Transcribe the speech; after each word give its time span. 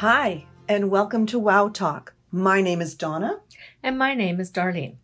Hi, 0.00 0.46
and 0.68 0.90
welcome 0.90 1.26
to 1.26 1.38
Wow 1.38 1.68
Talk. 1.68 2.14
My 2.32 2.60
name 2.62 2.80
is 2.80 2.94
Donna, 2.94 3.40
And 3.82 3.98
my 3.98 4.14
name 4.14 4.40
is 4.40 4.50
Darlene. 4.50 4.94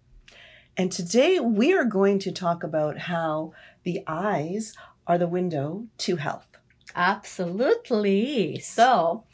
and 0.76 0.90
today 0.90 1.38
we 1.38 1.74
are 1.74 1.84
going 1.84 2.18
to 2.20 2.32
talk 2.32 2.62
about 2.62 2.98
how 3.00 3.52
the 3.82 4.02
eyes 4.06 4.74
are 5.06 5.18
the 5.18 5.26
window 5.28 5.86
to 5.98 6.16
health. 6.16 6.46
Absolutely. 6.94 8.58
So, 8.60 9.24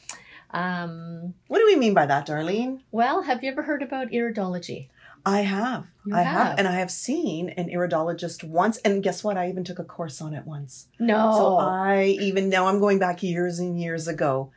um, 0.50 1.34
What 1.46 1.58
do 1.60 1.66
we 1.66 1.76
mean 1.76 1.94
by 1.94 2.06
that, 2.06 2.26
Darlene? 2.26 2.80
well, 2.90 3.22
have 3.22 3.44
you 3.44 3.50
ever 3.52 3.62
heard 3.62 3.82
about 3.82 4.08
iridology? 4.10 4.88
I 5.24 5.42
have. 5.42 5.86
You 6.04 6.16
I 6.16 6.22
have. 6.22 6.46
have. 6.48 6.58
And 6.58 6.66
I 6.66 6.72
have 6.80 6.90
seen 6.90 7.50
an 7.50 7.68
iridologist 7.68 8.42
once. 8.42 8.78
And 8.78 9.00
guess 9.04 9.22
what? 9.22 9.36
I 9.36 9.48
even 9.48 9.62
took 9.62 9.78
a 9.78 9.84
course 9.84 10.20
on 10.20 10.34
it 10.34 10.44
once. 10.44 10.88
No. 10.98 11.30
So 11.36 11.56
I 11.58 12.16
even 12.20 12.48
now 12.48 12.66
I'm 12.66 12.80
going 12.80 12.98
back 12.98 13.22
years 13.22 13.60
and 13.60 13.80
years 13.80 14.08
ago. 14.08 14.50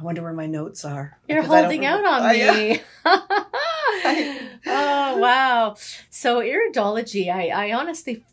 I 0.00 0.02
wonder 0.02 0.22
where 0.22 0.32
my 0.32 0.46
notes 0.46 0.84
are. 0.86 1.18
You're 1.28 1.42
because 1.42 1.52
I 1.52 1.60
don't 1.60 1.64
holding 1.64 1.84
out 1.84 2.04
on 2.04 2.22
oh, 2.22 2.26
I- 2.26 2.56
me. 2.56 2.80
oh, 4.66 5.18
wow. 5.18 5.76
So, 6.08 6.40
iridology, 6.40 7.30
I, 7.30 7.48
I 7.48 7.72
honestly 7.74 8.24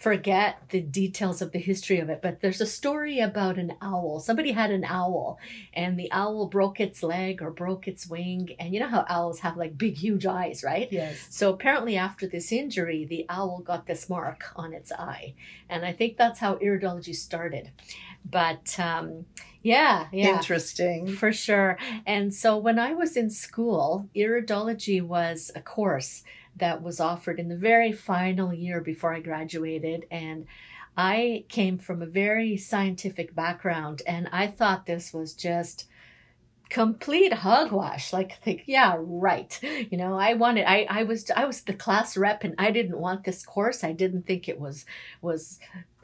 forget 0.00 0.56
the 0.70 0.80
details 0.80 1.42
of 1.42 1.52
the 1.52 1.58
history 1.58 2.00
of 2.00 2.08
it, 2.08 2.20
but 2.22 2.40
there's 2.40 2.62
a 2.62 2.66
story 2.66 3.20
about 3.20 3.58
an 3.58 3.74
owl. 3.82 4.18
Somebody 4.18 4.52
had 4.52 4.70
an 4.70 4.82
owl, 4.82 5.38
and 5.74 5.98
the 5.98 6.10
owl 6.10 6.46
broke 6.46 6.80
its 6.80 7.02
leg 7.02 7.42
or 7.42 7.50
broke 7.50 7.86
its 7.86 8.08
wing. 8.08 8.56
And 8.58 8.72
you 8.72 8.80
know 8.80 8.88
how 8.88 9.04
owls 9.10 9.40
have 9.40 9.58
like 9.58 9.76
big, 9.76 9.96
huge 9.96 10.24
eyes, 10.24 10.64
right? 10.64 10.88
yes. 10.90 11.26
So 11.28 11.52
apparently, 11.52 11.98
after 11.98 12.26
this 12.26 12.50
injury, 12.50 13.04
the 13.04 13.26
owl 13.28 13.60
got 13.60 13.86
this 13.86 14.08
mark 14.08 14.44
on 14.56 14.72
its 14.72 14.90
eye, 14.90 15.34
and 15.68 15.84
I 15.84 15.92
think 15.92 16.16
that's 16.16 16.40
how 16.40 16.54
iridology 16.56 17.14
started. 17.14 17.70
But 18.24 18.78
um, 18.80 19.26
yeah, 19.62 20.06
yeah, 20.12 20.36
Interesting. 20.36 21.08
for 21.08 21.30
sure. 21.32 21.78
And 22.06 22.32
so 22.34 22.56
when 22.56 22.78
I 22.78 22.94
was 22.94 23.16
in 23.16 23.28
school, 23.28 24.08
iridology 24.16 25.02
was 25.02 25.50
a 25.54 25.60
course 25.60 26.22
that 26.60 26.82
was 26.82 27.00
offered 27.00 27.38
in 27.38 27.48
the 27.48 27.56
very 27.56 27.92
final 27.92 28.52
year 28.52 28.80
before 28.80 29.14
I 29.14 29.20
graduated, 29.20 30.06
and 30.10 30.46
I 30.96 31.44
came 31.48 31.78
from 31.78 32.02
a 32.02 32.06
very 32.06 32.56
scientific 32.56 33.34
background, 33.34 34.02
and 34.06 34.28
I 34.32 34.46
thought 34.46 34.86
this 34.86 35.12
was 35.12 35.34
just 35.34 35.86
complete 36.70 37.32
hogwash 37.32 38.12
like 38.12 38.40
think 38.42 38.62
yeah 38.66 38.94
right. 38.96 39.58
You 39.90 39.98
know 39.98 40.16
i 40.16 40.34
wanted 40.34 40.70
i 40.70 40.86
i 40.88 41.02
was 41.02 41.28
i 41.32 41.44
was 41.44 41.62
the 41.62 41.74
class 41.74 42.16
rep 42.16 42.44
and 42.44 42.54
i 42.58 42.70
didn't 42.70 42.98
want 42.98 43.24
this 43.24 43.44
course. 43.44 43.82
I 43.82 43.92
didn't 43.92 44.24
think 44.24 44.48
it 44.48 44.60
was 44.60 44.86
was 45.20 45.58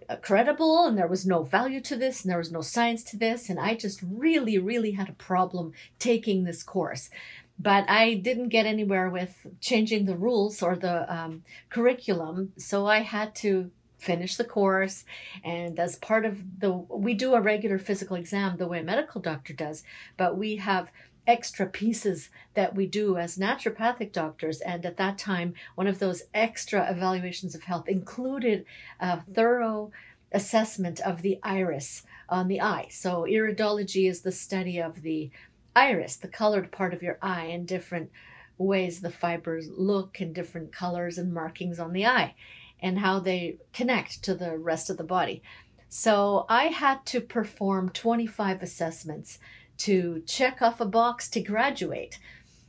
uh, 0.08 0.16
credible 0.16 0.86
and 0.86 0.98
there 0.98 1.06
was 1.06 1.26
no 1.26 1.42
value 1.42 1.80
to 1.80 1.96
this 1.96 2.22
and 2.22 2.30
there 2.30 2.38
was 2.38 2.52
no 2.52 2.60
science 2.60 3.02
to 3.04 3.16
this 3.16 3.48
and 3.48 3.58
i 3.58 3.74
just 3.74 4.00
really 4.02 4.56
really 4.56 4.92
had 4.92 5.08
a 5.08 5.12
problem 5.12 5.72
taking 5.98 6.44
this 6.44 6.62
course 6.62 7.10
but 7.58 7.88
i 7.88 8.14
didn't 8.14 8.48
get 8.48 8.66
anywhere 8.66 9.08
with 9.08 9.46
changing 9.60 10.06
the 10.06 10.16
rules 10.16 10.62
or 10.62 10.76
the 10.76 11.12
um, 11.14 11.42
curriculum. 11.70 12.52
So 12.56 12.86
i 12.86 13.00
had 13.00 13.34
to 13.36 13.70
finish 13.98 14.36
the 14.36 14.44
course 14.44 15.04
and 15.42 15.78
as 15.80 15.96
part 15.96 16.26
of 16.26 16.60
the 16.60 16.70
we 16.70 17.14
do 17.14 17.34
a 17.34 17.40
regular 17.40 17.78
physical 17.78 18.14
exam 18.14 18.58
the 18.58 18.68
way 18.68 18.80
a 18.80 18.84
medical 18.84 19.22
doctor 19.22 19.54
does 19.54 19.82
but 20.18 20.36
we 20.36 20.56
have 20.56 20.90
extra 21.26 21.66
pieces 21.66 22.30
that 22.54 22.74
we 22.74 22.86
do 22.86 23.16
as 23.16 23.36
naturopathic 23.36 24.12
doctors. 24.12 24.60
And 24.60 24.86
at 24.86 24.96
that 24.96 25.18
time 25.18 25.54
one 25.74 25.86
of 25.86 25.98
those 25.98 26.22
extra 26.32 26.90
evaluations 26.90 27.54
of 27.54 27.64
health 27.64 27.88
included 27.88 28.64
a 29.00 29.20
thorough 29.22 29.90
assessment 30.32 31.00
of 31.00 31.22
the 31.22 31.38
iris 31.42 32.02
on 32.28 32.48
the 32.48 32.60
eye. 32.60 32.88
So 32.90 33.22
iridology 33.22 34.08
is 34.08 34.22
the 34.22 34.32
study 34.32 34.78
of 34.78 35.02
the 35.02 35.30
iris 35.76 36.16
the 36.16 36.28
colored 36.28 36.72
part 36.72 36.92
of 36.92 37.02
your 37.02 37.18
eye 37.22 37.44
and 37.44 37.68
different 37.68 38.10
ways 38.58 39.00
the 39.00 39.10
fibers 39.10 39.68
look 39.76 40.20
and 40.20 40.34
different 40.34 40.72
colors 40.72 41.18
and 41.18 41.32
markings 41.32 41.78
on 41.78 41.92
the 41.92 42.06
eye 42.06 42.34
and 42.80 42.98
how 42.98 43.18
they 43.18 43.58
connect 43.72 44.22
to 44.22 44.34
the 44.34 44.56
rest 44.56 44.90
of 44.90 44.96
the 44.96 45.04
body. 45.04 45.42
So 45.88 46.46
I 46.48 46.64
had 46.64 47.06
to 47.06 47.20
perform 47.20 47.90
25 47.90 48.62
assessments 48.62 49.38
to 49.78 50.22
check 50.26 50.60
off 50.60 50.80
a 50.80 50.86
box 50.86 51.28
to 51.30 51.40
graduate. 51.40 52.18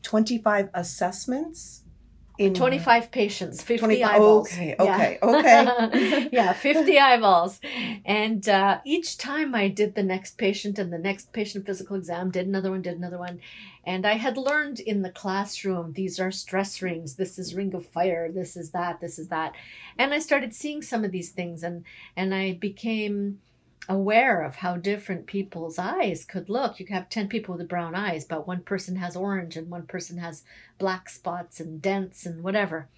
25 0.04 0.70
assessments 0.74 1.84
in 2.38 2.54
25 2.54 3.12
patients, 3.12 3.62
50 3.62 3.80
25 3.80 4.10
eyeballs. 4.16 4.48
okay, 4.48 4.76
Yeah. 4.80 4.96
okay, 4.96 5.20
okay. 5.22 6.30
yeah, 6.32 6.54
50 6.54 7.00
eyeballs. 7.00 7.60
And 8.06 8.48
uh, 8.48 8.80
each 8.86 9.18
time 9.18 9.56
I 9.56 9.68
did 9.68 9.96
the 9.96 10.04
next 10.04 10.38
patient 10.38 10.78
and 10.78 10.92
the 10.94 10.98
next 10.98 11.34
patient 11.34 11.66
physical 11.66 11.96
exam, 11.96 12.32
did 12.32 12.48
another 12.48 12.72
one, 12.72 12.82
did 12.82 12.98
another 12.98 13.18
one. 13.18 13.40
And 13.84 14.06
I 14.06 14.14
had 14.14 14.38
learned 14.38 14.80
in 14.82 15.02
the 15.02 15.10
classroom 15.10 15.94
these 15.94 16.20
are 16.20 16.32
stress 16.32 16.82
rings, 16.82 17.16
this 17.16 17.40
is 17.40 17.56
ring 17.56 17.74
of 17.74 17.86
fire, 17.86 18.32
this 18.32 18.58
is 18.58 18.72
that, 18.72 19.00
this 19.00 19.18
is 19.18 19.30
that. 19.30 19.54
And 19.98 20.14
I 20.14 20.20
started 20.20 20.54
seeing 20.54 20.82
some 20.82 21.06
of 21.06 21.12
these 21.12 21.32
things 21.32 21.64
and 21.64 21.86
and 22.16 22.36
I 22.36 22.54
became 22.54 23.40
aware 23.90 24.42
of 24.42 24.58
how 24.58 24.76
different 24.76 25.26
people's 25.28 25.80
eyes 25.80 26.26
could 26.26 26.50
look. 26.50 26.80
You 26.80 26.86
could 26.86 26.96
have 26.96 27.10
10 27.10 27.28
people 27.30 27.56
with 27.56 27.68
brown 27.70 27.96
eyes, 27.96 28.26
but 28.26 28.48
one 28.48 28.62
person 28.62 28.98
has 28.98 29.16
orange 29.16 29.56
and 29.56 29.70
one 29.70 29.88
person 29.88 30.18
has 30.18 30.44
black 30.78 31.10
spots 31.10 31.60
and 31.60 31.82
dents 31.82 32.26
and 32.26 32.44
whatever. 32.44 32.90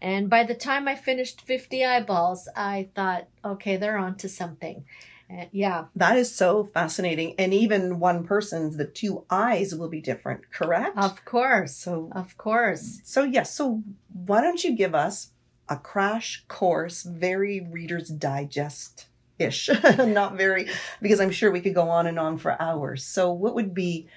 And 0.00 0.28
by 0.28 0.42
the 0.42 0.54
time 0.54 0.88
I 0.88 0.96
finished 0.96 1.40
50 1.42 1.84
eyeballs, 1.84 2.48
I 2.56 2.88
thought, 2.94 3.28
okay, 3.44 3.76
they're 3.76 3.98
on 3.98 4.16
to 4.16 4.28
something. 4.28 4.84
Uh, 5.32 5.44
yeah, 5.52 5.84
That 5.94 6.18
is 6.18 6.34
so 6.34 6.64
fascinating. 6.74 7.34
And 7.38 7.54
even 7.54 8.00
one 8.00 8.24
person's, 8.24 8.76
the 8.76 8.84
two 8.84 9.24
eyes 9.30 9.74
will 9.74 9.88
be 9.88 10.00
different, 10.00 10.50
correct? 10.50 10.98
of 10.98 11.24
course. 11.24 11.74
so, 11.76 12.10
Of 12.12 12.36
course. 12.36 13.00
so 13.04 13.22
yes. 13.22 13.54
So 13.54 13.82
why 14.12 14.40
don't 14.40 14.62
you 14.64 14.74
give 14.76 14.94
us 14.94 15.30
a 15.68 15.76
crash 15.76 16.44
course, 16.48 17.04
very 17.04 17.60
Reader's 17.60 18.08
Digest 18.08 19.06
ish, 19.38 19.68
not 19.98 20.36
very, 20.36 20.68
because 21.00 21.20
I'm 21.20 21.30
sure 21.30 21.50
we 21.50 21.60
could 21.60 21.74
go 21.74 21.88
on 21.88 22.06
and 22.06 22.18
on 22.18 22.38
for 22.38 22.60
hours. 22.60 23.04
So 23.04 23.32
what 23.32 23.54
would 23.54 23.74
be, 23.74 24.08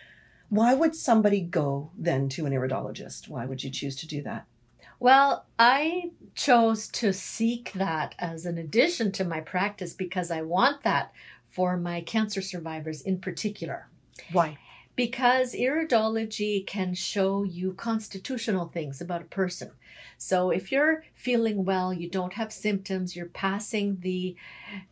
why 0.49 0.73
would 0.73 0.95
somebody 0.95 1.41
go 1.41 1.91
then 1.97 2.29
to 2.29 2.45
an 2.45 2.53
iridologist? 2.53 3.27
Why 3.27 3.45
would 3.45 3.63
you 3.63 3.69
choose 3.69 3.95
to 3.97 4.07
do 4.07 4.21
that? 4.23 4.45
Well, 4.99 5.45
I 5.59 6.11
chose 6.35 6.87
to 6.89 7.11
seek 7.11 7.73
that 7.73 8.15
as 8.17 8.45
an 8.45 8.57
addition 8.57 9.11
to 9.13 9.25
my 9.25 9.41
practice 9.41 9.93
because 9.93 10.31
I 10.31 10.41
want 10.41 10.83
that 10.83 11.11
for 11.49 11.77
my 11.77 12.01
cancer 12.01 12.41
survivors 12.41 13.01
in 13.01 13.19
particular. 13.19 13.87
Why? 14.31 14.57
Because 14.95 15.53
iridology 15.53 16.65
can 16.65 16.93
show 16.93 17.43
you 17.43 17.73
constitutional 17.73 18.67
things 18.67 19.01
about 19.01 19.21
a 19.21 19.25
person. 19.25 19.71
So 20.17 20.49
if 20.49 20.71
you're 20.71 21.03
feeling 21.13 21.65
well, 21.65 21.93
you 21.93 22.09
don't 22.09 22.33
have 22.33 22.53
symptoms, 22.53 23.15
you're 23.15 23.25
passing 23.25 23.97
the 23.99 24.35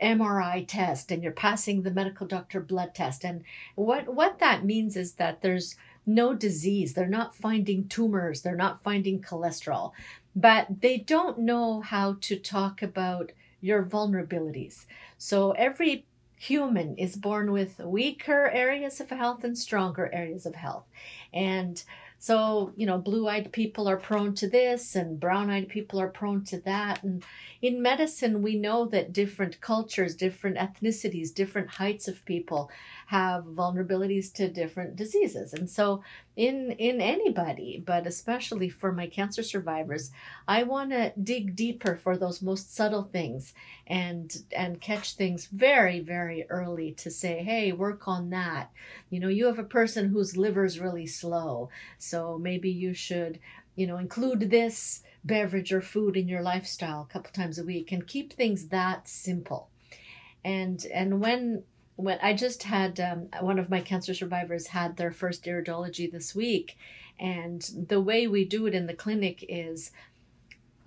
MRI 0.01 0.65
test 0.67 1.11
and 1.11 1.23
you're 1.23 1.31
passing 1.31 1.81
the 1.81 1.91
medical 1.91 2.27
doctor 2.27 2.59
blood 2.59 2.93
test. 2.93 3.23
And 3.23 3.43
what, 3.75 4.13
what 4.13 4.39
that 4.39 4.65
means 4.65 4.97
is 4.97 5.13
that 5.13 5.41
there's 5.41 5.75
no 6.05 6.33
disease. 6.33 6.93
They're 6.93 7.07
not 7.07 7.35
finding 7.35 7.87
tumors, 7.87 8.41
they're 8.41 8.55
not 8.55 8.83
finding 8.83 9.21
cholesterol, 9.21 9.91
but 10.35 10.81
they 10.81 10.97
don't 10.97 11.39
know 11.39 11.81
how 11.81 12.17
to 12.21 12.35
talk 12.35 12.81
about 12.81 13.31
your 13.61 13.83
vulnerabilities. 13.83 14.85
So 15.17 15.51
every 15.51 16.05
human 16.43 16.97
is 16.97 17.15
born 17.15 17.51
with 17.51 17.79
weaker 17.79 18.49
areas 18.49 18.99
of 18.99 19.09
health 19.09 19.43
and 19.43 19.57
stronger 19.57 20.09
areas 20.13 20.45
of 20.45 20.55
health. 20.55 20.85
And 21.33 21.81
so, 22.19 22.71
you 22.77 22.85
know, 22.85 22.97
blue 22.97 23.27
eyed 23.27 23.51
people 23.51 23.89
are 23.89 23.97
prone 23.97 24.33
to 24.35 24.47
this 24.49 24.95
and 24.95 25.19
brown 25.19 25.49
eyed 25.49 25.67
people 25.67 25.99
are 25.99 26.07
prone 26.07 26.43
to 26.45 26.59
that. 26.61 27.03
And 27.03 27.21
in 27.61 27.81
medicine, 27.81 28.41
we 28.41 28.55
know 28.55 28.85
that 28.85 29.11
different 29.11 29.59
cultures, 29.59 30.15
different 30.15 30.57
ethnicities, 30.57 31.33
different 31.33 31.69
heights 31.69 32.07
of 32.07 32.23
people 32.23 32.71
have 33.07 33.43
vulnerabilities 33.43 34.31
to 34.35 34.47
different 34.49 34.95
diseases. 34.95 35.53
And 35.53 35.69
so, 35.69 36.01
in, 36.35 36.71
in 36.71 36.99
anybody, 36.99 37.81
but 37.85 38.07
especially 38.07 38.69
for 38.69 38.91
my 38.91 39.07
cancer 39.07 39.43
survivors, 39.43 40.11
I 40.47 40.63
want 40.63 40.91
to 40.91 41.13
dig 41.21 41.55
deeper 41.55 41.95
for 41.95 42.17
those 42.17 42.41
most 42.41 42.75
subtle 42.75 43.03
things 43.03 43.53
and 43.85 44.43
and 44.55 44.79
catch 44.79 45.15
things 45.15 45.47
very 45.47 45.99
very 45.99 46.45
early 46.49 46.91
to 46.93 47.11
say 47.11 47.43
hey 47.43 47.71
work 47.71 48.07
on 48.07 48.29
that. 48.31 48.71
You 49.09 49.19
know 49.19 49.27
you 49.27 49.45
have 49.45 49.59
a 49.59 49.63
person 49.63 50.09
whose 50.09 50.37
liver's 50.37 50.79
really 50.79 51.05
slow 51.05 51.69
so 51.97 52.37
maybe 52.41 52.69
you 52.69 52.93
should 52.93 53.39
you 53.75 53.85
know 53.85 53.97
include 53.97 54.49
this 54.49 55.03
beverage 55.23 55.71
or 55.71 55.81
food 55.81 56.17
in 56.17 56.27
your 56.27 56.41
lifestyle 56.41 57.01
a 57.01 57.13
couple 57.13 57.31
times 57.31 57.57
a 57.57 57.63
week 57.63 57.91
and 57.91 58.07
keep 58.07 58.33
things 58.33 58.67
that 58.67 59.07
simple. 59.07 59.69
And 60.43 60.85
and 60.93 61.21
when 61.21 61.63
when 61.95 62.19
I 62.21 62.33
just 62.33 62.63
had 62.63 62.99
um, 62.99 63.27
one 63.39 63.59
of 63.59 63.69
my 63.69 63.81
cancer 63.81 64.13
survivors 64.13 64.67
had 64.67 64.97
their 64.97 65.11
first 65.11 65.45
iridology 65.45 66.11
this 66.11 66.33
week, 66.33 66.77
and 67.19 67.61
the 67.87 68.01
way 68.01 68.27
we 68.27 68.45
do 68.45 68.65
it 68.65 68.73
in 68.73 68.87
the 68.87 68.93
clinic 68.93 69.45
is, 69.47 69.91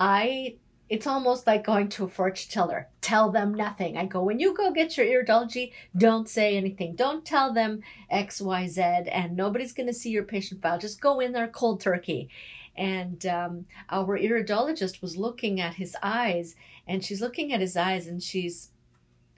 I 0.01 0.57
it's 0.89 1.07
almost 1.07 1.47
like 1.47 1.65
going 1.65 1.89
to 1.89 2.05
a 2.05 2.09
fortune 2.09 2.51
teller. 2.51 2.89
Tell 3.01 3.31
them 3.31 3.53
nothing. 3.53 3.97
I 3.97 4.07
go, 4.07 4.23
when 4.23 4.39
you 4.39 4.55
go 4.55 4.71
get 4.71 4.97
your 4.97 5.07
iridology, 5.07 5.73
don't 5.97 6.29
say 6.29 6.57
anything. 6.57 6.95
Don't 6.95 7.25
tell 7.25 7.53
them 7.53 7.81
X, 8.09 8.41
Y, 8.41 8.69
Z, 8.69 8.81
and 8.81 9.37
nobody's 9.37 9.73
going 9.73 9.89
to 9.89 9.93
see 9.93 10.11
your 10.11 10.23
patient 10.23 10.63
file. 10.63 10.79
Just 10.79 11.01
go 11.01 11.19
in 11.19 11.33
there 11.33 11.49
cold 11.49 11.81
turkey. 11.81 12.29
And 12.77 13.25
um, 13.27 13.67
our 13.91 14.19
iridologist 14.19 15.03
was 15.03 15.17
looking 15.17 15.61
at 15.61 15.75
his 15.75 15.97
eyes, 16.03 16.55
and 16.87 17.05
she's 17.05 17.21
looking 17.21 17.53
at 17.53 17.61
his 17.61 17.77
eyes, 17.77 18.07
and 18.07 18.23
she's, 18.23 18.71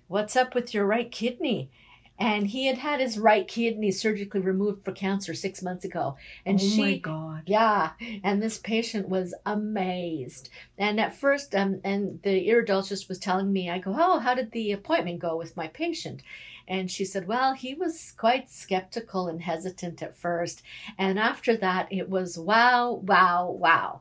What's 0.09 0.37
up 0.37 0.55
with 0.55 0.75
your 0.75 0.87
right 0.87 1.11
kidney? 1.11 1.71
and 2.19 2.49
he 2.49 2.67
had 2.67 2.79
had 2.79 3.01
his 3.01 3.19
right 3.19 3.47
kidney 3.47 3.91
surgically 3.93 4.41
removed 4.41 4.85
for 4.85 4.93
cancer 4.93 5.35
six 5.35 5.63
months 5.63 5.85
ago. 5.85 6.17
And 6.45 6.59
oh 6.59 6.63
she 6.63 6.81
my 6.81 6.99
God. 6.99 7.43
yeah. 7.47 7.91
And 8.25 8.43
this 8.43 8.59
patient 8.59 9.09
was 9.09 9.35
amazed. 9.47 10.51
And 10.77 10.99
at 10.99 11.15
first 11.15 11.55
um 11.55 11.81
and 11.85 12.21
the 12.23 12.49
iridologist 12.49 13.09
was 13.09 13.19
telling 13.19 13.53
me 13.53 13.71
i 13.71 13.79
go 13.79 13.95
oh 13.97 14.19
how 14.19 14.35
did 14.35 14.51
the 14.51 14.73
appointment 14.73 15.21
go 15.21 15.37
with 15.37 15.57
my 15.57 15.69
patient? 15.69 16.23
And 16.67 16.91
she 16.91 17.05
said 17.05 17.29
well 17.29 17.55
he 17.55 17.75
was 17.75 18.13
quite 18.17 18.51
skeptical 18.51 19.29
and 19.29 19.43
hesitant 19.43 20.03
at 20.03 20.17
first. 20.17 20.63
And 20.99 21.19
after 21.19 21.57
that 21.59 21.87
it 21.93 22.11
was 22.11 22.37
wow 22.37 23.01
wow 23.05 23.51
wow. 23.51 24.01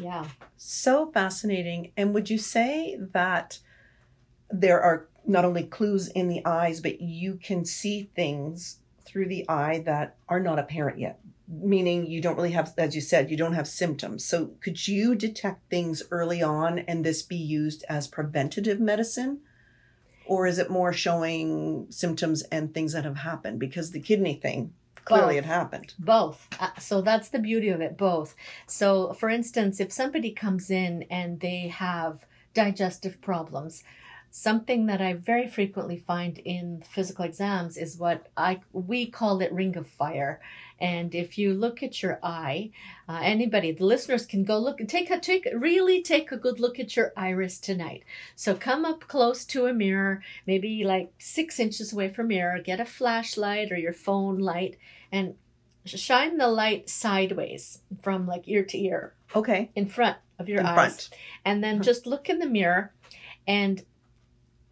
Yeah. 0.00 0.26
So 0.56 1.12
fascinating. 1.12 1.92
And 1.96 2.12
would 2.12 2.28
you 2.28 2.38
say 2.38 2.98
that 3.12 3.60
there 4.50 4.80
are 4.80 5.06
not 5.26 5.44
only 5.44 5.62
clues 5.64 6.08
in 6.08 6.28
the 6.28 6.44
eyes, 6.44 6.80
but 6.80 7.00
you 7.00 7.38
can 7.42 7.64
see 7.64 8.10
things 8.14 8.78
through 9.04 9.26
the 9.26 9.48
eye 9.48 9.78
that 9.80 10.16
are 10.28 10.40
not 10.40 10.58
apparent 10.58 10.98
yet? 10.98 11.18
Meaning 11.48 12.06
you 12.06 12.20
don't 12.20 12.36
really 12.36 12.52
have, 12.52 12.72
as 12.78 12.94
you 12.94 13.00
said, 13.00 13.30
you 13.30 13.36
don't 13.36 13.52
have 13.54 13.68
symptoms. 13.68 14.24
So 14.24 14.52
could 14.60 14.88
you 14.88 15.14
detect 15.14 15.68
things 15.68 16.02
early 16.10 16.42
on 16.42 16.78
and 16.80 17.04
this 17.04 17.22
be 17.22 17.36
used 17.36 17.84
as 17.88 18.06
preventative 18.06 18.80
medicine? 18.80 19.40
Or 20.24 20.46
is 20.46 20.58
it 20.58 20.70
more 20.70 20.92
showing 20.92 21.86
symptoms 21.90 22.42
and 22.42 22.72
things 22.72 22.92
that 22.92 23.04
have 23.04 23.18
happened? 23.18 23.58
Because 23.58 23.90
the 23.90 24.00
kidney 24.00 24.34
thing, 24.34 24.72
clearly 25.04 25.34
Both. 25.34 25.44
it 25.44 25.46
happened. 25.46 25.94
Both. 25.98 26.48
Uh, 26.58 26.68
so 26.78 27.02
that's 27.02 27.28
the 27.28 27.38
beauty 27.38 27.68
of 27.68 27.80
it, 27.80 27.98
both. 27.98 28.34
So, 28.66 29.12
for 29.14 29.28
instance, 29.28 29.80
if 29.80 29.92
somebody 29.92 30.30
comes 30.30 30.70
in 30.70 31.04
and 31.10 31.40
they 31.40 31.68
have 31.68 32.24
digestive 32.54 33.20
problems, 33.20 33.82
something 34.34 34.86
that 34.86 35.02
I 35.02 35.12
very 35.12 35.46
frequently 35.46 35.98
find 35.98 36.38
in 36.38 36.82
physical 36.90 37.26
exams 37.26 37.76
is 37.76 37.98
what 37.98 38.28
I 38.34 38.60
we 38.72 39.06
call 39.06 39.42
it 39.42 39.52
ring 39.52 39.76
of 39.76 39.86
fire. 39.86 40.40
And 40.80 41.14
if 41.14 41.36
you 41.36 41.52
look 41.52 41.82
at 41.82 42.02
your 42.02 42.18
eye, 42.22 42.70
uh, 43.06 43.20
anybody, 43.22 43.72
the 43.72 43.84
listeners 43.84 44.24
can 44.24 44.42
go 44.42 44.58
look, 44.58 44.78
take 44.88 45.10
a 45.10 45.20
take 45.20 45.46
really 45.54 46.02
take 46.02 46.32
a 46.32 46.38
good 46.38 46.58
look 46.60 46.80
at 46.80 46.96
your 46.96 47.12
iris 47.14 47.58
tonight. 47.58 48.04
So 48.34 48.54
come 48.54 48.86
up 48.86 49.06
close 49.06 49.44
to 49.46 49.66
a 49.66 49.74
mirror, 49.74 50.22
maybe 50.46 50.82
like 50.82 51.12
six 51.18 51.60
inches 51.60 51.92
away 51.92 52.08
from 52.08 52.28
mirror, 52.28 52.58
get 52.58 52.80
a 52.80 52.86
flashlight 52.86 53.70
or 53.70 53.76
your 53.76 53.92
phone 53.92 54.38
light, 54.38 54.78
and 55.12 55.34
shine 55.84 56.38
the 56.38 56.48
light 56.48 56.88
sideways 56.88 57.80
from 58.02 58.26
like 58.26 58.48
ear 58.48 58.64
to 58.64 58.78
ear 58.78 59.12
Okay. 59.36 59.70
in 59.74 59.86
front 59.86 60.16
of 60.38 60.48
your 60.48 60.60
in 60.60 60.66
eyes 60.66 61.08
front. 61.08 61.10
and 61.44 61.62
then 61.62 61.80
Mhm. 61.80 61.84
just 61.84 62.06
look 62.06 62.30
in 62.30 62.38
the 62.38 62.46
mirror 62.48 62.92
and 63.46 63.84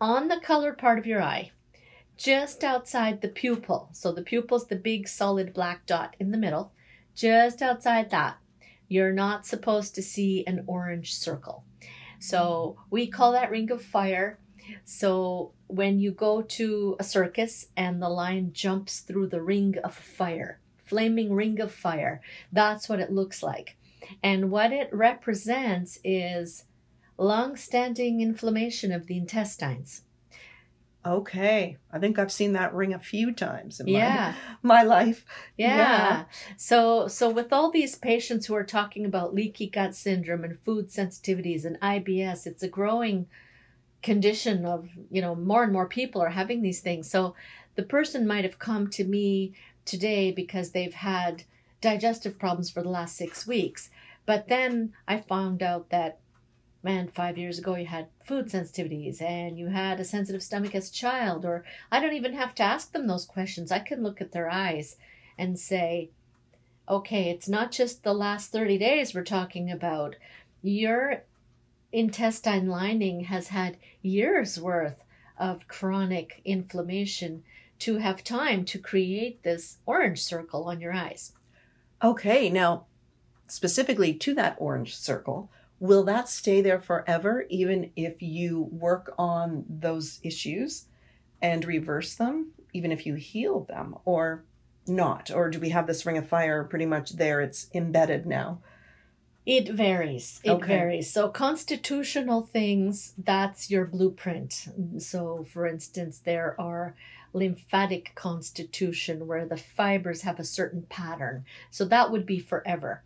on 0.01 0.29
the 0.29 0.41
colored 0.41 0.79
part 0.79 0.99
of 0.99 1.07
your 1.07 1.23
eye 1.23 1.51
just 2.17 2.63
outside 2.63 3.21
the 3.21 3.29
pupil. 3.29 3.89
So 3.93 4.13
the 4.13 4.23
pupil's 4.23 4.67
the 4.67 4.77
big 4.77 5.09
solid 5.09 5.55
black 5.55 5.87
dot 5.87 6.17
in 6.21 6.31
the 6.31 6.39
middle. 6.39 6.73
Just 7.15 7.63
outside 7.63 8.11
that 8.11 8.37
you're 8.89 9.13
not 9.13 9.47
supposed 9.47 9.95
to 9.95 10.03
see 10.03 10.45
an 10.47 10.65
orange 10.67 11.15
circle. 11.15 11.65
So 12.19 12.77
we 12.91 13.07
call 13.07 13.33
that 13.33 13.51
ring 13.51 13.71
of 13.71 13.83
fire. 13.83 14.39
So 14.85 15.53
when 15.69 15.99
you 15.99 16.11
go 16.11 16.43
to 16.43 16.97
a 16.99 17.05
circus 17.05 17.69
and 17.77 18.03
the 18.03 18.09
lion 18.09 18.53
jumps 18.53 19.01
through 19.01 19.29
the 19.29 19.43
ring 19.43 19.77
of 19.83 19.95
fire 19.95 20.61
flaming 20.91 21.33
ring 21.33 21.61
of 21.61 21.71
fire 21.73 22.21
that's 22.51 22.89
what 22.89 22.99
it 22.99 23.13
looks 23.13 23.45
like. 23.45 23.77
And 24.25 24.51
what 24.51 24.73
it 24.73 24.93
represents 24.93 26.01
is 26.03 26.65
long-standing 27.21 28.21
inflammation 28.21 28.91
of 28.91 29.07
the 29.07 29.17
intestines. 29.17 30.03
Okay. 31.05 31.79
I 31.91 31.99
think 31.99 32.19
I've 32.19 32.33
seen 32.33 32.53
that 32.55 32.75
ring 32.75 32.93
a 32.93 32.99
few 32.99 33.33
times 33.33 33.81
in 33.81 33.89
Yeah, 33.89 34.35
my, 34.63 34.83
my 34.83 34.83
life. 34.83 35.25
yeah. 35.57 35.77
Yeah. 35.77 36.25
So 36.59 37.09
so 37.09 37.31
with 37.31 37.53
all 37.53 37.71
these 37.71 37.95
patients 37.97 38.47
who 38.47 38.55
are 38.55 38.65
talking 38.65 39.07
about 39.07 39.35
leaky 39.35 39.67
gut 39.69 39.95
syndrome 39.95 40.45
and 40.45 40.59
food 40.61 40.89
sensitivities 40.89 41.65
and 41.65 41.81
IBS, 41.81 42.47
it's 42.47 42.63
a 42.63 42.69
growing 42.69 43.27
condition 44.03 44.67
of, 44.67 44.89
you 45.11 45.23
know, 45.23 45.35
more 45.35 45.63
and 45.63 45.73
more 45.73 45.87
people 45.87 46.21
are 46.21 46.31
having 46.31 46.61
these 46.63 46.81
things. 46.81 47.11
So 47.11 47.35
the 47.77 47.83
person 47.83 48.27
might 48.27 48.45
have 48.45 48.59
come 48.59 48.89
to 48.91 49.05
me 49.05 49.55
today 49.87 50.33
because 50.33 50.71
they've 50.73 50.93
had 50.95 51.45
digestive 51.81 52.39
problems 52.39 52.71
for 52.71 52.83
the 52.83 52.91
last 52.91 53.17
6 53.17 53.47
weeks. 53.47 53.89
But 54.27 54.49
then 54.49 54.93
I 55.09 55.21
found 55.21 55.63
out 55.63 55.89
that 55.91 56.19
man, 56.83 57.09
five 57.09 57.37
years 57.37 57.59
ago 57.59 57.75
you 57.75 57.87
had 57.87 58.09
food 58.25 58.47
sensitivities 58.47 59.21
and 59.21 59.59
you 59.59 59.69
had 59.69 60.01
a 60.01 60.05
sensitive 60.05 60.43
stomach 60.43 60.75
as 60.75 60.89
a 60.89 60.93
child, 60.93 61.45
or 61.45 61.65
I 61.91 62.01
don't 62.01 62.15
even 62.15 62.35
have 62.35 62.55
to 62.57 62.63
ask 62.63 62.93
them 62.93 63.07
those 63.07 63.27
questions. 63.27 63.71
I 63.71 63.81
can 63.81 64.03
look 64.03 64.21
at 64.21 64.33
their 64.33 64.51
eyes 64.51 64.97
and 65.37 65.59
say, 65.59 66.11
okay, 66.89 67.31
it's 67.31 67.49
not 67.49 67.71
just 67.71 68.03
the 68.03 68.15
last 68.15 68.51
30 68.51 68.79
days 68.79 69.15
we're 69.15 69.25
talking 69.25 69.71
about. 69.71 70.17
Your 70.63 71.23
intestine 71.93 72.69
lining 72.69 73.25
has 73.25 73.49
had 73.49 73.77
years 74.03 74.61
worth 74.61 75.03
of 75.39 75.69
chronic 75.69 76.41
inflammation 76.45 77.43
to 77.81 77.97
have 77.97 78.23
time 78.23 78.65
to 78.67 78.79
create 78.79 79.43
this 79.43 79.79
orange 79.87 80.23
circle 80.23 80.65
on 80.65 80.81
your 80.81 80.93
eyes. 80.93 81.33
Okay. 82.03 82.51
Now, 82.51 82.87
specifically 83.47 84.13
to 84.15 84.35
that 84.35 84.57
orange 84.59 84.95
circle, 84.97 85.51
will 85.81 86.05
that 86.05 86.29
stay 86.29 86.61
there 86.61 86.81
forever, 86.81 87.47
even 87.49 87.91
if 87.97 88.23
you 88.23 88.69
work 88.71 89.13
on 89.19 89.65
those 89.69 90.21
issues 90.23 90.87
and 91.43 91.65
reverse 91.65 92.15
them, 92.15 92.53
even 92.73 92.93
if 92.93 93.07
you 93.07 93.15
heal 93.15 93.65
them, 93.65 93.97
or 94.05 94.45
not? 94.87 95.31
Or 95.31 95.51
do 95.51 95.59
we 95.59 95.71
have 95.71 95.87
this 95.87 96.05
ring 96.07 96.19
of 96.19 96.29
fire 96.29 96.65
pretty 96.65 96.87
much 96.87 97.13
there? 97.13 97.41
It's 97.41 97.69
embedded 97.75 98.27
now. 98.27 98.61
It 99.47 99.71
varies. 99.71 100.41
It 100.45 100.51
Okay. 100.51 100.67
varies. 100.67 101.11
So, 101.11 101.31
constitutional 101.31 102.43
things, 102.43 103.15
that's 103.17 103.71
your 103.71 103.87
blueprint. 103.87 104.69
So, 104.99 105.45
for 105.45 105.67
instance, 105.67 106.19
there 106.19 106.61
are 106.61 106.95
lymphatic 107.33 108.13
constitution 108.15 109.27
where 109.27 109.47
the 109.47 109.57
fibers 109.57 110.23
have 110.23 110.39
a 110.39 110.45
certain 110.45 110.83
pattern. 110.83 111.47
So, 111.71 111.87
that 111.87 112.11
would 112.13 112.27
be 112.27 112.39
forever. 112.39 113.03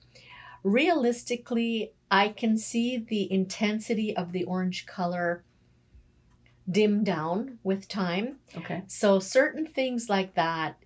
Realistically, 0.64 1.92
I 2.10 2.30
can 2.30 2.58
see 2.58 2.96
the 2.96 3.30
intensity 3.30 4.16
of 4.16 4.32
the 4.32 4.44
orange 4.44 4.86
color 4.86 5.44
dim 6.68 7.04
down 7.04 7.58
with 7.62 7.86
time. 7.86 8.38
Okay. 8.56 8.82
So 8.86 9.20
certain 9.20 9.66
things 9.66 10.08
like 10.08 10.34
that, 10.34 10.76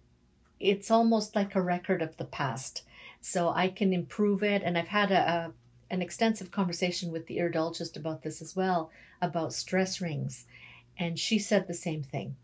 it's 0.58 0.90
almost 0.90 1.36
like 1.36 1.54
a 1.54 1.62
record 1.62 2.02
of 2.02 2.16
the 2.16 2.24
past. 2.24 2.82
So 3.20 3.50
I 3.50 3.68
can 3.68 3.92
improve 3.92 4.42
it, 4.42 4.62
and 4.62 4.76
I've 4.76 4.88
had 4.88 5.10
a, 5.10 5.28
a 5.28 5.52
an 5.90 6.02
extensive 6.02 6.50
conversation 6.50 7.10
with 7.10 7.26
the 7.26 7.38
iridologist 7.38 7.96
about 7.96 8.22
this 8.22 8.42
as 8.42 8.54
well 8.54 8.90
about 9.22 9.54
stress 9.54 10.00
rings, 10.00 10.44
and 10.98 11.18
she 11.18 11.38
said 11.38 11.66
the 11.66 11.74
same 11.74 12.02
thing 12.02 12.36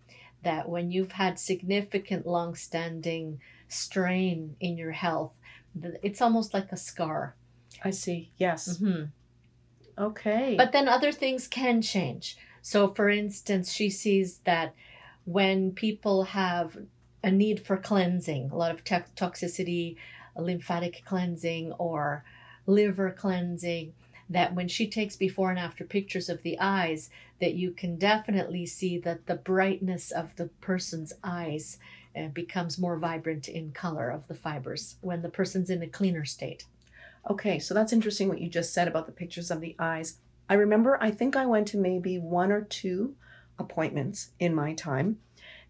that 0.43 0.69
when 0.69 0.91
you've 0.91 1.13
had 1.13 1.39
significant, 1.39 2.27
long-standing 2.27 3.41
strain 3.69 4.57
in 4.61 4.79
your 4.79 4.93
health, 4.93 5.33
th- 5.43 5.44
it's 6.03 6.23
almost 6.23 6.55
like 6.55 6.73
a 6.73 6.77
scar. 6.77 7.35
I 7.83 7.91
see. 7.91 8.31
Yes. 8.37 8.79
Mhm. 8.79 9.11
Okay. 9.99 10.55
But 10.57 10.73
then 10.73 10.89
other 10.89 11.13
things 11.13 11.49
can 11.49 11.83
change. 11.83 12.37
So, 12.63 12.95
for 12.95 13.09
instance, 13.09 13.73
she 13.73 13.91
sees 13.91 14.39
that 14.39 14.75
when 15.25 15.73
people 15.73 16.25
have 16.25 16.77
a 17.23 17.31
need 17.31 17.61
for 17.65 17.77
cleansing, 17.77 18.51
a 18.51 18.57
lot 18.57 18.71
of 18.71 18.85
to- 18.85 19.05
toxicity, 19.17 19.97
lymphatic 20.37 21.03
cleansing, 21.05 21.73
or 21.73 22.25
liver 22.67 23.11
cleansing, 23.11 23.93
that 24.29 24.55
when 24.55 24.69
she 24.69 24.89
takes 24.89 25.17
before 25.17 25.51
and 25.51 25.59
after 25.59 25.85
pictures 25.85 26.29
of 26.29 26.43
the 26.43 26.59
eyes, 26.59 27.11
that 27.41 27.55
you 27.55 27.71
can 27.71 27.97
definitely 27.97 28.67
see 28.67 28.99
that 28.99 29.27
the 29.27 29.35
brightness 29.35 30.11
of 30.11 30.35
the 30.37 30.47
person's 30.61 31.13
eyes 31.23 31.79
uh, 32.17 32.29
becomes 32.29 32.79
more 32.79 32.97
vibrant 32.97 33.49
in 33.49 33.73
color 33.73 34.09
of 34.09 34.27
the 34.29 34.35
fibers 34.35 34.97
when 35.01 35.23
the 35.23 35.29
person's 35.29 35.71
in 35.71 35.83
a 35.83 35.87
cleaner 35.87 36.25
state. 36.25 36.65
Okay, 37.29 37.59
so 37.59 37.75
that's 37.75 37.93
interesting 37.93 38.29
what 38.29 38.41
you 38.41 38.49
just 38.49 38.73
said 38.73 38.87
about 38.87 39.07
the 39.07 39.13
pictures 39.13 39.51
of 39.51 39.61
the 39.61 39.75
eyes. 39.79 40.19
I 40.49 40.55
remember, 40.55 40.99
I 41.03 41.11
think 41.11 41.37
I 41.37 41.47
went 41.47 41.69
to 41.69 41.79
maybe 41.79 42.19
one 42.19 42.53
or 42.53 42.63
two 42.63 43.15
appointments 43.59 44.31
in 44.39 44.55
my 44.55 44.75
time. 44.75 45.19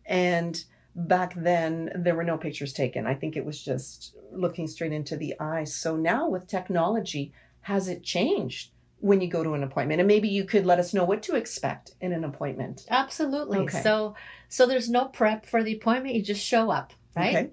And 0.04 0.62
back 0.94 1.34
then, 1.36 1.92
there 1.94 2.14
were 2.14 2.24
no 2.24 2.36
pictures 2.36 2.72
taken. 2.72 3.06
I 3.06 3.14
think 3.14 3.36
it 3.36 3.44
was 3.44 3.62
just 3.62 4.16
looking 4.32 4.66
straight 4.66 4.92
into 4.92 5.16
the 5.16 5.34
eyes. 5.38 5.74
So 5.74 5.96
now 5.96 6.28
with 6.28 6.46
technology, 6.46 7.32
has 7.64 7.88
it 7.88 8.02
changed? 8.02 8.70
when 9.04 9.20
you 9.20 9.28
go 9.28 9.44
to 9.44 9.52
an 9.52 9.62
appointment 9.62 10.00
and 10.00 10.08
maybe 10.08 10.30
you 10.30 10.44
could 10.44 10.64
let 10.64 10.78
us 10.78 10.94
know 10.94 11.04
what 11.04 11.22
to 11.22 11.36
expect 11.36 11.92
in 12.00 12.10
an 12.14 12.24
appointment 12.24 12.86
Absolutely. 12.88 13.58
Okay. 13.58 13.82
So 13.82 14.14
so 14.48 14.64
there's 14.64 14.88
no 14.88 15.04
prep 15.04 15.44
for 15.44 15.62
the 15.62 15.74
appointment. 15.74 16.14
You 16.14 16.22
just 16.22 16.42
show 16.42 16.70
up, 16.70 16.94
right? 17.14 17.36
okay 17.36 17.50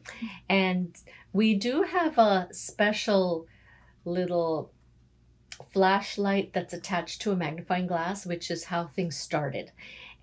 And 0.48 0.96
we 1.34 1.56
do 1.56 1.84
have 1.84 2.18
a 2.18 2.48
special 2.54 3.48
little 4.06 4.72
flashlight 5.74 6.54
that's 6.54 6.74
attached 6.74 7.22
to 7.24 7.32
a 7.32 7.36
magnifying 7.36 7.88
glass, 7.88 8.26
which 8.26 8.50
is 8.50 8.64
how 8.64 8.88
things 8.88 9.18
started. 9.18 9.74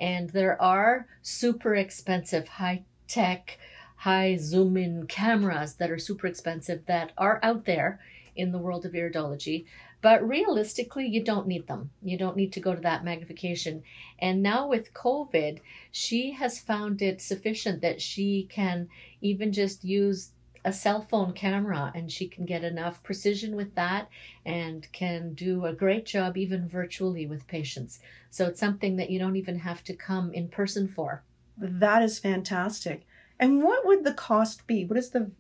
And 0.00 0.30
there 0.30 0.60
are 0.62 1.08
super 1.20 1.74
expensive, 1.74 2.48
high 2.48 2.84
tech, 3.06 3.58
high 3.96 4.36
zoom 4.36 4.78
in 4.78 5.06
cameras 5.06 5.74
that 5.74 5.90
are 5.90 5.98
super 5.98 6.26
expensive 6.26 6.86
that 6.86 7.12
are 7.18 7.38
out 7.42 7.66
there 7.66 8.00
in 8.38 8.52
the 8.52 8.58
world 8.58 8.86
of 8.86 8.92
iridology. 8.92 9.66
But 10.00 10.26
realistically, 10.26 11.06
you 11.06 11.24
don't 11.24 11.48
need 11.48 11.66
them. 11.66 11.90
You 12.02 12.16
don't 12.16 12.36
need 12.36 12.52
to 12.52 12.60
go 12.60 12.74
to 12.74 12.80
that 12.82 13.04
magnification. 13.04 13.82
And 14.18 14.42
now 14.42 14.68
with 14.68 14.94
COVID, 14.94 15.58
she 15.90 16.32
has 16.32 16.60
found 16.60 17.02
it 17.02 17.20
sufficient 17.20 17.82
that 17.82 18.00
she 18.00 18.46
can 18.48 18.88
even 19.20 19.52
just 19.52 19.84
use 19.84 20.30
a 20.64 20.72
cell 20.72 21.00
phone 21.00 21.32
camera 21.32 21.90
and 21.94 22.12
she 22.12 22.28
can 22.28 22.44
get 22.44 22.62
enough 22.62 23.02
precision 23.02 23.56
with 23.56 23.74
that 23.74 24.08
and 24.44 24.86
can 24.92 25.34
do 25.34 25.64
a 25.64 25.72
great 25.72 26.04
job 26.04 26.36
even 26.36 26.68
virtually 26.68 27.26
with 27.26 27.46
patients. 27.48 28.00
So 28.30 28.46
it's 28.46 28.60
something 28.60 28.96
that 28.96 29.10
you 29.10 29.18
don't 29.18 29.36
even 29.36 29.58
have 29.60 29.82
to 29.84 29.94
come 29.94 30.32
in 30.32 30.48
person 30.48 30.86
for. 30.86 31.24
that 31.56 32.02
is 32.02 32.20
fantastic 32.20 33.04
and 33.40 33.62
what 33.62 33.86
would 33.86 34.04
the 34.04 34.12
cost 34.14 34.66
be 34.66 34.84
what 34.84 34.98
is 34.98 35.10
the 35.10 35.30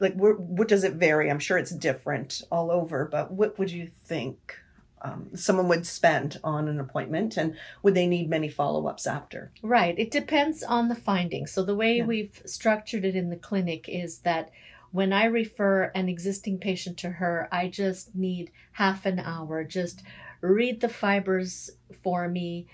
like 0.00 0.14
where, 0.14 0.32
what 0.34 0.68
does 0.68 0.84
it 0.84 0.94
vary 0.94 1.30
i'm 1.30 1.38
sure 1.38 1.58
it's 1.58 1.70
different 1.70 2.42
all 2.50 2.70
over 2.70 3.04
but 3.04 3.30
what 3.32 3.58
would 3.58 3.70
you 3.70 3.86
think 3.86 4.56
um, 5.02 5.28
someone 5.36 5.68
would 5.68 5.86
spend 5.86 6.40
on 6.42 6.68
an 6.68 6.80
appointment 6.80 7.36
and 7.36 7.54
would 7.82 7.94
they 7.94 8.06
need 8.06 8.28
many 8.30 8.48
follow-ups 8.48 9.06
after 9.06 9.52
Right. 9.62 9.96
It 9.98 10.10
depends 10.10 10.62
on 10.62 10.88
the 10.88 10.94
findings. 10.94 11.52
So 11.52 11.62
the 11.62 11.76
way 11.76 11.98
Yeah. 11.98 12.06
we've 12.06 12.42
structured 12.46 13.04
it 13.04 13.14
in 13.14 13.28
the 13.28 13.36
clinic 13.36 13.88
is 13.88 14.20
that 14.20 14.50
when 14.92 15.12
I 15.12 15.26
refer 15.26 15.92
an 15.94 16.08
existing 16.08 16.58
patient 16.58 16.96
to 16.98 17.10
her, 17.10 17.46
I 17.52 17.68
just 17.68 18.16
need 18.16 18.50
half 18.72 19.04
an 19.04 19.20
hour. 19.20 19.62
Just 19.64 20.02
read 20.40 20.80
the 20.80 20.88
fibers 20.88 21.70
for 22.02 22.26
me 22.26 22.66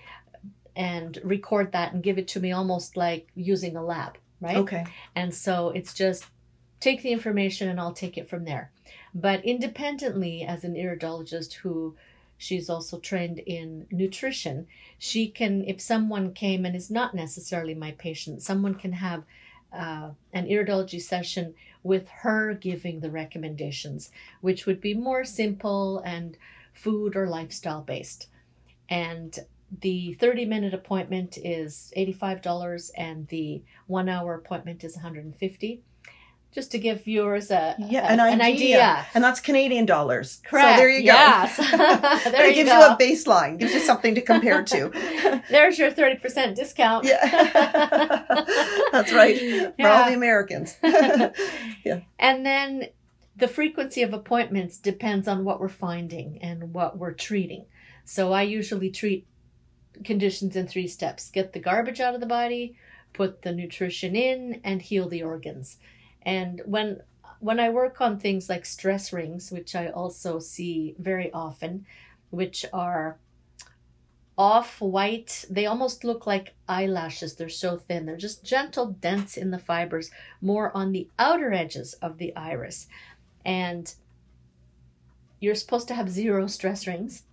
and 0.75 1.19
record 1.23 1.73
that 1.73 1.93
and 1.93 2.01
give 2.01 2.17
it 2.17 2.29
to 2.29 2.39
me 2.39 2.51
almost 2.53 2.95
like 2.97 3.27
using 3.35 3.75
a 3.75 3.83
lab, 3.83 4.17
right? 4.43 4.57
okay 4.57 4.85
And 5.15 5.33
so 5.33 5.69
it's 5.69 5.93
just 5.93 6.25
take 6.79 7.01
the 7.01 7.11
information 7.11 7.69
and 7.69 7.79
I'll 7.79 7.93
take 7.93 8.17
it 8.17 8.29
from 8.29 8.43
there. 8.45 8.71
But 9.15 9.45
independently, 9.45 10.43
as 10.43 10.63
an 10.63 10.75
iridologist 10.75 11.53
who 11.53 11.95
she's 12.37 12.69
also 12.69 12.99
trained 12.99 13.39
in 13.39 13.87
nutrition, 13.89 14.67
she 14.97 15.29
can, 15.29 15.63
if 15.63 15.79
someone 15.79 16.33
came 16.33 16.65
and 16.65 16.75
is 16.75 16.91
not 16.91 17.15
necessarily 17.15 17.73
my 17.73 17.91
patient, 17.91 18.41
someone 18.41 18.75
can 18.75 18.93
have 18.93 19.23
uh, 19.71 20.09
an 20.33 20.47
iridology 20.47 21.01
session 21.01 21.53
with 21.83 22.09
her 22.09 22.53
giving 22.53 22.99
the 22.99 23.11
recommendations, 23.11 24.11
which 24.41 24.65
would 24.65 24.81
be 24.81 24.93
more 24.93 25.23
simple 25.23 25.99
and 25.99 26.37
food 26.73 27.15
or 27.15 27.27
lifestyle 27.27 27.81
based. 27.81 28.27
And 28.89 29.37
the 29.81 30.13
30 30.19 30.45
minute 30.45 30.73
appointment 30.73 31.37
is 31.37 31.91
$85 31.97 32.91
and 32.97 33.27
the 33.27 33.63
one 33.87 34.09
hour 34.09 34.35
appointment 34.35 34.83
is 34.83 34.95
150 34.95 35.81
just 36.51 36.69
to 36.71 36.77
give 36.77 37.03
viewers 37.03 37.49
a, 37.49 37.75
Yeah, 37.79 38.01
a- 38.07 38.13
an 38.13 38.19
an 38.19 38.39
idea. 38.41 38.75
idea. 38.77 39.05
and 39.15 39.23
that's 39.23 39.39
canadian 39.39 39.87
dollars 39.87 40.39
Correct. 40.45 40.75
so 40.75 40.77
there 40.77 40.89
you 40.89 40.99
go 40.99 41.05
Yes. 41.05 41.57
But 42.23 42.31
there 42.31 42.45
it 42.49 42.53
gives 42.53 42.69
go. 42.69 42.77
you 42.79 42.85
a 42.93 42.97
baseline 42.97 43.57
gives 43.57 43.73
you 43.73 43.79
something 43.79 44.13
to 44.15 44.21
compare 44.21 44.61
to 44.63 44.91
There's 45.49 45.79
your 45.79 45.89
30% 45.91 46.53
discount. 46.55 47.05
Yeah. 47.05 48.23
That's 48.91 49.11
right. 49.11 49.73
For 49.79 49.87
all 49.87 50.05
the 50.07 50.13
Americans. 50.15 50.77
Yeah. 51.83 52.01
And 52.19 52.45
then 52.45 52.87
the 53.35 53.47
frequency 53.47 54.03
of 54.03 54.13
appointments 54.13 54.77
depends 54.77 55.27
on 55.27 55.43
what 55.43 55.59
we're 55.59 55.69
finding 55.69 56.39
and 56.41 56.73
what 56.73 56.97
we're 56.97 57.13
treating. 57.13 57.65
So 58.05 58.31
I 58.31 58.43
usually 58.43 58.89
treat 58.91 59.25
conditions 60.03 60.55
in 60.55 60.67
three 60.67 60.87
steps 60.87 61.29
get 61.29 61.53
the 61.53 61.59
garbage 61.59 61.99
out 61.99 62.15
of 62.15 62.21
the 62.21 62.27
body, 62.27 62.75
put 63.13 63.41
the 63.41 63.53
nutrition 63.53 64.15
in, 64.15 64.61
and 64.63 64.81
heal 64.81 65.07
the 65.07 65.23
organs. 65.23 65.77
And 66.21 66.61
when 66.65 67.01
when 67.39 67.59
I 67.59 67.69
work 67.69 67.99
on 67.99 68.19
things 68.19 68.47
like 68.47 68.65
stress 68.65 69.11
rings, 69.11 69.51
which 69.51 69.75
I 69.75 69.87
also 69.87 70.39
see 70.39 70.95
very 70.97 71.31
often, 71.33 71.85
which 72.29 72.65
are 72.71 73.17
off 74.37 74.81
white, 74.81 75.45
they 75.49 75.65
almost 75.65 76.03
look 76.03 76.25
like 76.25 76.55
eyelashes. 76.67 77.35
They're 77.35 77.49
so 77.49 77.77
thin. 77.77 78.05
They're 78.05 78.15
just 78.15 78.45
gentle 78.45 78.87
dents 78.87 79.35
in 79.37 79.51
the 79.51 79.59
fibers, 79.59 80.09
more 80.41 80.75
on 80.75 80.91
the 80.91 81.09
outer 81.19 81.53
edges 81.53 81.93
of 81.95 82.17
the 82.17 82.35
iris. 82.35 82.87
And 83.45 83.93
you're 85.39 85.53
supposed 85.53 85.89
to 85.89 85.95
have 85.95 86.09
zero 86.09 86.47
stress 86.47 86.87
rings, 86.87 87.23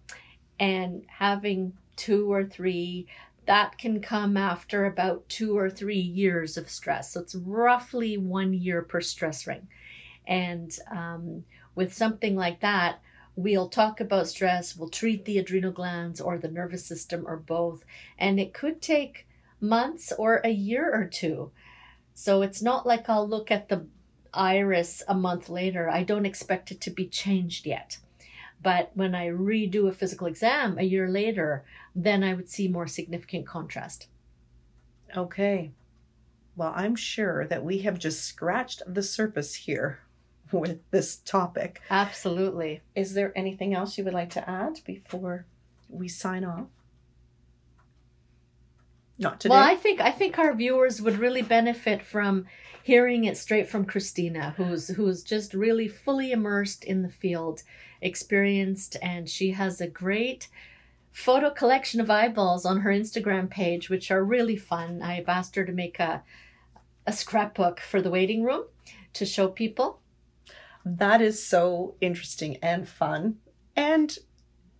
and 0.59 1.05
having 1.07 1.75
two 2.00 2.33
or 2.33 2.45
three 2.45 3.07
that 3.45 3.76
can 3.76 4.00
come 4.00 4.37
after 4.37 4.87
about 4.87 5.28
two 5.28 5.59
or 5.59 5.69
three 5.69 5.99
years 5.99 6.57
of 6.57 6.71
stress. 6.71 7.12
So 7.12 7.21
it's 7.21 7.35
roughly 7.35 8.16
one 8.16 8.54
year 8.54 8.80
per 8.80 9.00
stress 9.00 9.47
ring. 9.47 9.69
And 10.26 10.75
um, 10.90 11.45
with 11.75 11.92
something 11.92 12.37
like 12.37 12.61
that, 12.61 13.00
we'll 13.37 13.69
talk 13.69 14.00
about 14.00 14.28
stress, 14.28 14.76
we'll 14.76 14.88
treat 14.88 15.25
the 15.25 15.38
adrenal 15.38 15.73
glands 15.73 16.21
or 16.21 16.38
the 16.38 16.49
nervous 16.49 16.87
system 16.87 17.25
or 17.26 17.37
both. 17.37 17.85
And 18.19 18.40
it 18.40 18.54
could 18.54 18.80
take 18.80 19.26
months 19.61 20.11
or 20.16 20.40
a 20.42 20.50
year 20.50 20.90
or 20.90 21.04
two. 21.04 21.50
So 22.14 22.42
it's 22.42 22.62
not 22.62 22.87
like 22.87 23.09
I'll 23.09 23.28
look 23.28 23.50
at 23.50 23.69
the 23.69 23.87
iris 24.33 25.02
a 25.09 25.14
month 25.14 25.49
later. 25.49 25.90
I 25.90 26.04
don't 26.04 26.26
expect 26.26 26.71
it 26.71 26.80
to 26.83 26.90
be 26.90 27.07
changed 27.07 27.66
yet. 27.66 27.99
But 28.62 28.90
when 28.95 29.14
I 29.14 29.29
redo 29.29 29.88
a 29.88 29.93
physical 29.93 30.26
exam 30.26 30.79
a 30.79 30.83
year 30.83 31.09
later, 31.09 31.64
then 31.95 32.23
I 32.23 32.35
would 32.35 32.49
see 32.49 32.69
more 32.69 32.87
significant 32.87 33.47
contrast. 33.47 34.09
okay. 35.17 35.71
Well, 36.57 36.73
I'm 36.76 36.97
sure 36.97 37.47
that 37.47 37.64
we 37.64 37.79
have 37.79 37.99
just 37.99 38.23
scratched 38.25 38.83
the 38.87 39.02
surface 39.02 39.55
here 39.55 40.00
with 40.52 40.81
this 40.90 41.17
topic. 41.17 41.81
Absolutely. 41.88 42.83
Is 42.95 43.14
there 43.14 43.33
anything 43.37 43.73
else 43.73 43.97
you 43.97 44.05
would 44.05 44.12
like 44.12 44.31
to 44.31 44.50
add 44.50 44.81
before 44.85 45.47
we 45.88 46.09
sign 46.09 46.45
off? 46.45 46.67
Not 49.21 49.39
today. 49.39 49.53
Well, 49.53 49.62
I 49.62 49.77
think 49.77 50.00
I 50.00 50.11
think 50.11 50.39
our 50.39 50.55
viewers 50.55 51.03
would 51.03 51.19
really 51.19 51.43
benefit 51.43 52.03
from 52.03 52.47
hearing 52.83 53.25
it 53.25 53.37
straight 53.37 53.69
from 53.69 53.85
Christina, 53.85 54.55
who's 54.57 54.89
who's 54.89 55.23
just 55.23 55.53
really 55.53 55.89
fully 55.89 56.33
immersed 56.33 56.83
in 56.85 57.03
the 57.03 57.11
field, 57.11 57.62
experienced, 58.00 58.97
and 59.03 59.29
she 59.29 59.50
has 59.50 59.79
a 59.79 59.87
great 59.87 60.49
photo 61.12 61.50
collection 61.50 62.00
of 62.00 62.11
eyeballs 62.11 62.65
on 62.65 62.81
her 62.81 62.91
Instagram 62.91 63.50
page, 63.50 63.91
which 63.91 64.11
are 64.11 64.25
really 64.25 64.57
fun. 64.57 65.03
I've 65.03 65.29
asked 65.29 65.55
her 65.57 65.67
to 65.67 65.73
make 65.73 66.00
a 66.00 66.23
a 67.07 67.12
scrapbook 67.12 67.79
for 67.79 68.00
the 68.00 68.11
waiting 68.11 68.43
room 68.43 68.65
to 69.12 69.27
show 69.27 69.49
people. 69.49 70.00
That 70.83 71.21
is 71.21 71.45
so 71.47 71.95
interesting 72.00 72.57
and 72.62 72.89
fun 72.89 73.37
and 73.77 74.17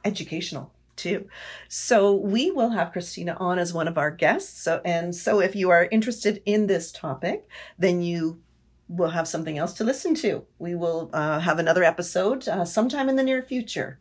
educational 0.03 0.73
too. 1.01 1.27
So 1.69 2.15
we 2.15 2.51
will 2.51 2.71
have 2.71 2.93
Christina 2.93 3.37
on 3.41 3.59
as 3.59 3.73
one 3.73 3.89
of 3.89 3.99
our 3.99 4.11
guests. 4.11 4.63
So 4.63 4.81
and 4.85 5.15
so 5.15 5.41
if 5.41 5.57
you 5.57 5.71
are 5.71 5.89
interested 5.91 6.43
in 6.45 6.67
this 6.67 6.93
topic, 6.93 7.49
then 7.79 8.03
you 8.03 8.41
will 8.89 9.11
have 9.11 9.29
something 9.29 9.57
else 9.57 9.73
to 9.75 9.85
listen 9.85 10.15
to. 10.17 10.45
We 10.59 10.75
will 10.75 11.11
uh, 11.13 11.41
have 11.41 11.59
another 11.59 11.85
episode 11.85 12.49
uh, 12.49 12.65
sometime 12.65 13.09
in 13.09 13.17
the 13.17 13.23
near 13.23 13.43
future. 13.43 13.99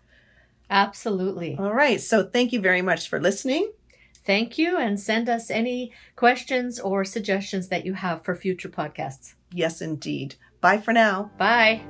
Absolutely. 0.69 1.55
All 1.57 1.73
right. 1.73 2.01
So 2.01 2.23
thank 2.23 2.51
you 2.53 2.61
very 2.61 2.81
much 2.81 3.07
for 3.07 3.19
listening. 3.19 3.71
Thank 4.25 4.57
you, 4.59 4.77
and 4.77 4.99
send 4.99 5.27
us 5.27 5.49
any 5.49 5.91
questions 6.15 6.79
or 6.79 7.03
suggestions 7.03 7.69
that 7.69 7.85
you 7.85 7.93
have 7.93 8.23
for 8.23 8.35
future 8.35 8.69
podcasts. 8.69 9.33
Yes, 9.51 9.81
indeed. 9.81 10.35
Bye 10.61 10.77
for 10.77 10.93
now. 10.93 11.31
Bye. 11.37 11.81